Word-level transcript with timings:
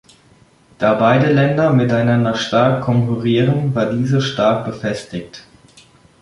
Da 0.79 0.95
beide 0.95 1.31
Länder 1.31 1.71
miteinander 1.73 2.33
stark 2.33 2.81
konkurrierten, 2.83 3.75
war 3.75 3.85
diese 3.85 4.19
stark 4.19 4.65
befestigt. 4.65 5.43